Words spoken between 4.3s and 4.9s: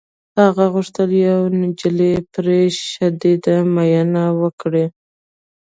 وکړي